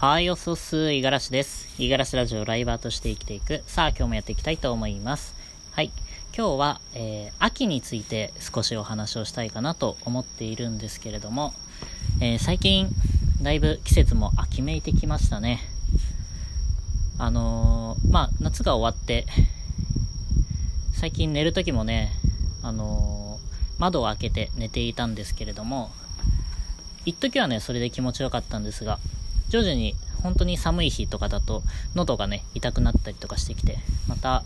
[0.00, 1.66] はい、おそす、いがらしです。
[1.82, 3.64] いがらしラジオライバーとして生きていく。
[3.66, 5.34] さあ、今日もやっていきたいと思います。
[5.72, 5.90] はい。
[6.32, 11.52] 今日は、えー、秋について少しお話をしたいかなと思っているんですけれども、
[12.20, 12.90] えー、最近、
[13.42, 15.58] だいぶ季節も秋めいてきましたね。
[17.18, 19.26] あのー、まあ、夏が終わって、
[20.92, 22.12] 最近寝る時もね、
[22.62, 23.40] あの
[23.78, 25.90] 窓を開けて寝ていたんですけれども、
[27.04, 29.00] 一時はね、それで気持ちよかったんですが、
[29.48, 31.62] 徐々に本当に寒い日とかだと
[31.94, 33.78] 喉がね、痛くなったりとかしてきて、
[34.08, 34.44] また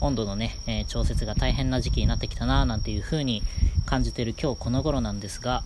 [0.00, 3.42] 温度のね、えー、調節が大変な時期になってきたなぁなんていう風に
[3.86, 5.62] 感じてる今日この頃なんですが、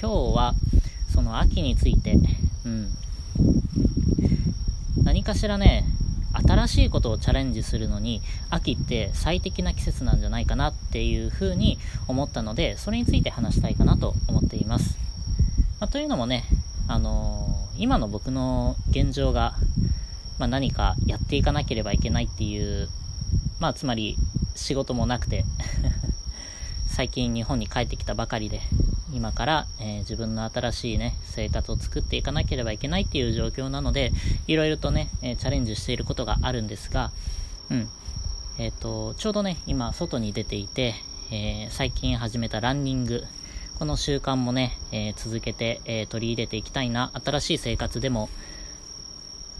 [0.00, 0.54] 今日は
[1.12, 2.16] その秋について、
[2.64, 2.88] うん、
[5.04, 5.84] 何かしらね、
[6.46, 14.96] 新しいことをチャレンジするのに秋って最適な季節なんじゃないかなっていう風に思ったのでそれについて話したいかなと思っています、
[15.80, 16.44] まあ、というのもね
[16.88, 19.54] あのー、今の僕の現状が、
[20.38, 22.88] まあ、何かやっていかなければいけないっていう、
[23.60, 24.16] まあ、つまり
[24.54, 25.44] 仕事もなくて
[26.88, 28.60] 最近日本に帰ってきたばかりで、
[29.12, 34.12] 今から、えー、自分の新しいね、生活を作っていかなければいけないっていう状況なので、
[34.46, 37.12] いろいろとね、えー、チャレンジしていることがあるんですが、
[37.70, 37.88] うん。
[38.58, 40.94] えっ、ー、と、ちょうどね、今、外に出ていて、
[41.30, 43.24] え最近始めたランニング、
[43.78, 48.28] この習慣もね、えー、続けて、えー、取り入れていきたいな、新しい生活でも、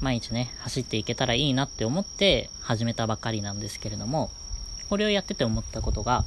[0.01, 4.33] 毎日ね、走っていけたらいいなって思って始めたばかりなんですけれども、
[4.91, 6.25] これをやってて思ったことが、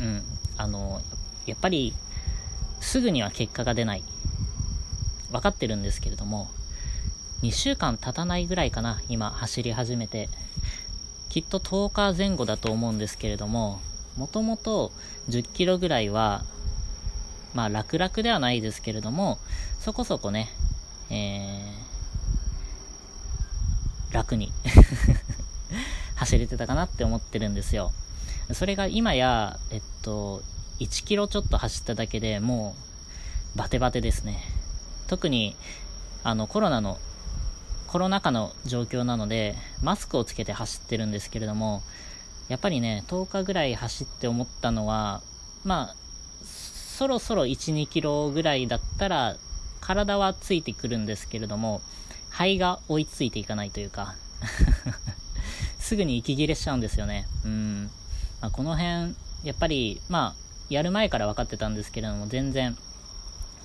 [0.00, 0.24] うん、
[0.56, 1.02] あの、
[1.46, 1.94] やっぱり、
[2.80, 4.02] すぐには結果が出ない。
[5.30, 6.48] 分かってるんですけれども、
[7.42, 10.28] 2週間経たないぐらいかな、今走り始めて。
[11.28, 13.80] きっと10日前後だと思うんですけれども、
[14.16, 14.90] もともと
[15.28, 16.44] 10キロぐらいは
[17.54, 19.38] まあ楽々ではないですけれども、
[19.80, 20.50] そこそこね、
[21.10, 24.52] えー、楽に
[26.16, 27.92] 走れてたかなって思ってるんですよ。
[28.52, 30.42] それが今や、えっと、
[30.80, 32.74] 1キロちょっと走っただけでも
[33.54, 34.42] う、バテバテですね。
[35.06, 35.56] 特に、
[36.24, 36.98] あの、コロナの、
[37.86, 41.82] コロナ禍の状況なので、マスクをつけて走ってるんですけれども、
[42.48, 45.22] やっぱりね、10日ぐらい走って思ったのは、
[45.64, 46.03] まあ、
[46.94, 49.34] そろそろ1、2キロぐらいだったら、
[49.80, 51.82] 体はついてくるんですけれども、
[52.30, 54.14] 肺が追いついていかないというか
[55.80, 57.26] すぐに息切れしちゃうんですよね。
[57.44, 57.90] うん。
[58.40, 62.78] まあ、この辺、やっぱり、まあ、やる前から分かってたんですけれども、全然、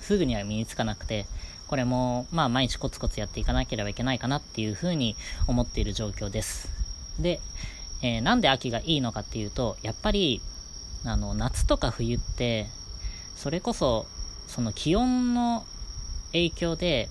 [0.00, 1.26] すぐには身につかなくて、
[1.68, 5.14] これも、まあ、毎日コツコツやっていかなければいけないかなっていうふうに
[5.46, 6.68] 思っている状況です。
[7.20, 7.40] で、
[8.02, 10.42] えー、なんで秋がいいのかっていうと、やっぱり、
[11.04, 12.66] あの、夏とか冬って、
[13.40, 14.04] それこそ、
[14.48, 15.64] その気温の
[16.32, 17.08] 影響で、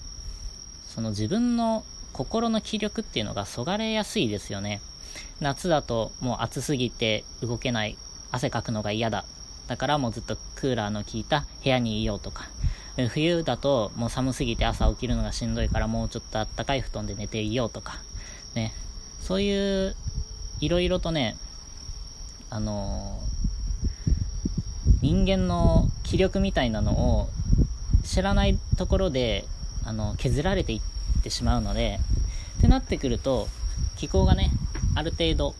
[0.86, 4.80] その自分の心の気力っていうのがそがれやすいですよね。
[5.40, 7.98] 夏だともう暑すぎて動けない、
[8.30, 9.26] 汗かくのが嫌だ。
[9.66, 12.46] だからもうずっとクーラーの効いた部屋にいようとか。
[13.10, 17.98] 冬だともう寒すぎて朝起きるのがしんどいからもうちょっとあったかい布団で寝ていようとか。
[18.54, 18.72] ね。
[19.20, 19.96] そういう、
[20.60, 21.38] いろいろとね、
[22.52, 23.20] あの
[25.02, 27.30] 人間の気力みたいなのを
[28.04, 29.46] 知らないところで
[29.86, 32.00] あの削られていってしまうので
[32.58, 33.48] ってなってくると
[33.96, 34.52] 気候がね
[34.96, 35.56] ある程度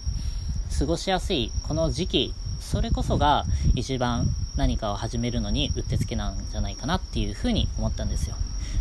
[0.78, 3.46] 過ごしやすいこの時期それこそが
[3.76, 8.36] 一番何かを始めるのにうってつけなんじゃないかなっていうふうに思ったんですよ、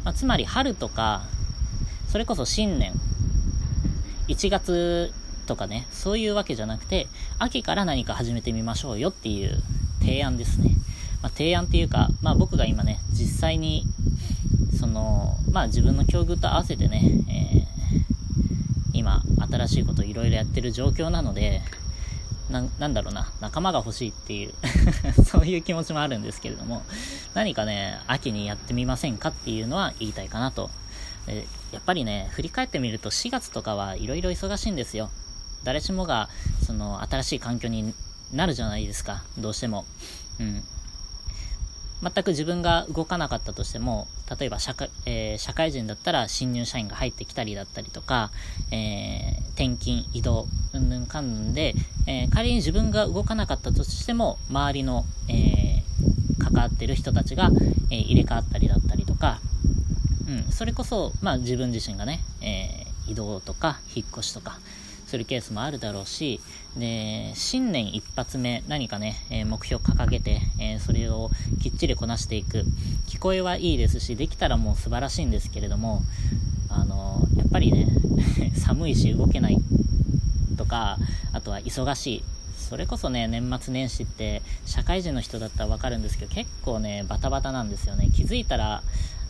[0.05, 1.23] まあ、つまり春とか
[2.09, 2.93] それこそ新年
[4.27, 5.13] 1月
[5.47, 7.07] とかねそういうわけじゃなくて
[7.39, 9.63] 秋から何か始めてみましょうよっていう
[10.09, 10.71] 提案ですね。
[11.23, 13.85] まあ、提案っていうか、まあ、僕が今ね、実際に、
[14.81, 21.61] その、まあ、自分の境遇と合わせてね、えー、今、新しいことをいろいろやってる状況なので、
[22.49, 24.55] な、なんだろうな、仲間が欲しいっていう
[25.27, 26.83] そういう気持ちもあるんですけれども、
[27.35, 30.71] 何かね、秋にやってみませんかっていうのは言いたいかなと。
[31.27, 35.11] えやっぱりね、振り返ってみると4月とかはいろいろ忙しいんですよ。
[35.65, 36.31] 誰しもが、
[36.65, 37.93] その、新しい環境に
[38.33, 39.85] なるじゃないですか、どうしても。
[40.41, 40.63] うん。
[42.01, 44.07] 全く自分が動かなかったとしても、
[44.39, 48.31] 例えば社会、えー、社会人だったら新入社員が入ってきたりだったりとか、
[48.71, 51.75] えー、転勤、移動、うんぬんかんぬんで、
[52.07, 55.83] えー、仮に自分が動かなかったとしても、周りの、え
[56.39, 57.51] 関わってる人たちが、
[57.91, 59.41] え入れ替わったりだったりとか、
[60.29, 64.61] うん、それこそ、まあ自分自身がね、え移動とか引っ越しとか、
[65.09, 66.39] するケースもあるだろうし、
[66.77, 71.31] で、新年一発目、何かね、え、目標掲げて、え、それを
[71.63, 72.65] きっちりこなしていく。
[73.07, 76.03] 聞こえはいいですし、できたらもう素晴らしいんですけれども、
[76.69, 77.89] あのやっぱりね、
[78.55, 79.59] 寒いし動けない
[80.59, 80.99] とか、
[81.33, 82.25] あとは忙しい。
[82.59, 88.11] それこそね、年末年始って、社会人の人だったらわかるんですけど、結構ね、バタバタなんですよね。
[88.15, 88.83] 気づいたら、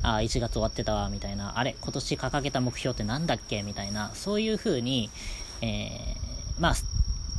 [0.02, 5.10] あ、1月終わってたわ、みたいな、あれ、今年掲げた目標って何だっけみたいな、そういう風に、
[5.62, 6.74] えー、まあ、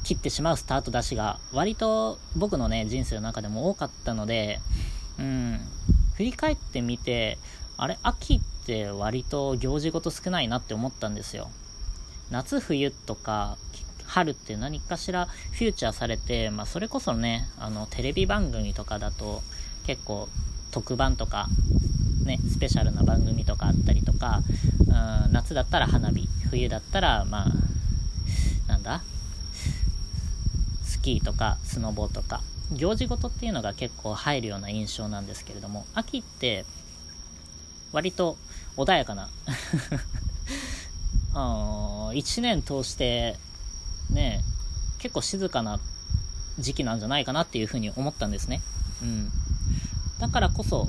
[0.04, 4.60] 切ってしまうスタート出しが、割と僕のね、人生の中でも多かったので、
[5.20, 5.60] うん、
[6.16, 7.38] 振り返ってみて、
[7.78, 11.50] あれ、秋って割と行事ごと少ないなって思ったんですよ。
[12.32, 13.58] 夏冬とか
[14.10, 19.42] 春って何かしらフューチャーされて、まあ、それこそね、あの、テレビ番組とかだと、
[19.86, 20.28] 結構、
[20.72, 21.48] 特番とか、
[22.26, 24.42] ね、スペシャルな番組とかあったりとか、
[25.26, 27.52] うん、夏だったら花火、冬だったら、まあ、
[28.90, 29.04] だ
[30.84, 32.42] スキーとか、スノボとか、
[32.72, 36.66] 行事ごとっていうのが結構入るような印象なんですけれども、秋って、
[37.92, 38.38] 割と
[38.78, 39.30] 穏やかな
[41.34, 43.38] 1年通して
[44.10, 44.44] ね、
[44.98, 45.80] 結構静かな
[46.58, 48.62] 時期なんじゃないかなっていうふうに思ったんですね。
[49.02, 49.32] うん。
[50.20, 50.88] だからこそ、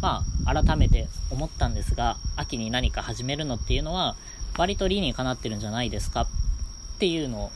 [0.00, 4.16] まあ、改めて思ったんですが、秋に何か始めるのっていうのは、
[4.56, 6.26] 割と理にかなってるんじゃないですか
[7.00, 7.50] っていうのを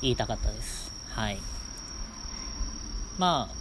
[0.00, 0.90] 言いたかったです。
[1.10, 1.38] はい。
[3.16, 3.54] まあ、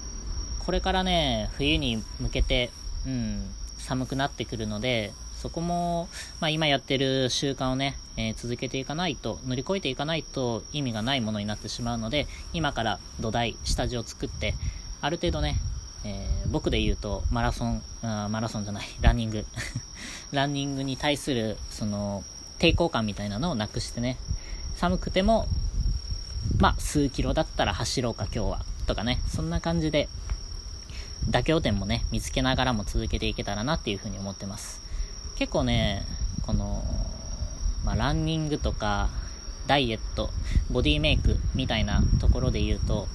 [0.65, 2.71] これからね、冬に向けて、
[3.05, 3.47] うん、
[3.77, 14.55] 寒くなってくるので、そこも、まあ、今やってる習慣をね、えー、続けていかないと、乗り越えていかないと意味がないものになってしまうので、今から土台、下地を作って、
[14.99, 15.57] ある程度ね、
[16.05, 19.45] えー、僕で言うと、マラソン、あマラソンじゃない、ランニング。
[20.33, 22.23] ランニングに対する、その、
[22.57, 24.17] 抵抗感みたいなのをなくしてね、
[24.81, 25.45] 寒くても、
[26.57, 30.09] まあ、数キロだったら走ろうか今日は、とかね、そんな感じで、
[31.29, 34.81] 妥協点もね、見つけながらも続けていけたらなっていうふうに思ってます。
[35.35, 36.01] 結構ね、
[36.47, 36.83] この、
[37.85, 39.11] まあ、ランニングとか、
[39.67, 40.31] ダイエット、
[40.71, 43.07] ボディメイクみたいなところで言うと、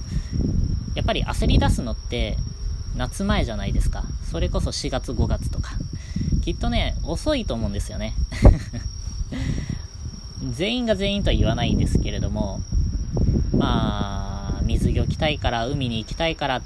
[0.95, 2.37] やっぱり焦り出すのって
[2.95, 4.05] 夏前じゃないですか。
[4.31, 5.71] それこそ4月5月とか。
[6.45, 8.13] きっとね、遅いと思うんですよね。
[10.51, 12.59] 全員が全員とは言わないんですけれども、
[13.55, 16.61] まあ、水着を着たいから、海に行きたいからっ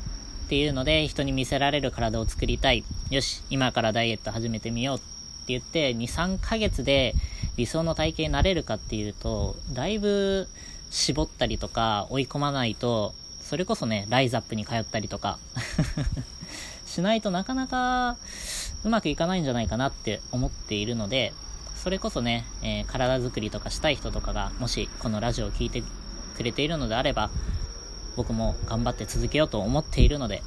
[0.50, 2.84] ていうので、人に見せられる体を作りたい。
[3.10, 5.06] よし、今からダイエット始めてみようって
[5.48, 7.14] 言って、2、3ヶ月で
[7.58, 10.48] 理想の体型になれるかっていうと、だいぶ
[10.90, 15.40] 絞ったりとか追い込まないと、それこそね、ライズアップに通ったりとか
[16.86, 18.18] しないとなかなか
[18.84, 21.34] うまくいかないんじゃないかなって思っているので、
[21.82, 25.82] それこそね、えー、体づくりとかしたい人とかが、もしこのラジオを聴いて
[26.38, 27.32] くれているのであれば、
[28.16, 30.44] 僕も頑張って続けようと思っているので、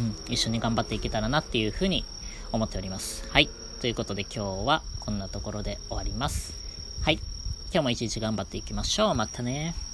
[0.00, 2.04] うん、一緒に頑張っていけたらなっていうふうに
[2.50, 3.24] 思っております。
[3.30, 3.48] はい。
[3.80, 6.54] ということで今日はこんなところで終わります。
[7.02, 7.20] はい。
[7.72, 9.14] 今日も一日頑張っていきましょう。
[9.14, 9.87] またね。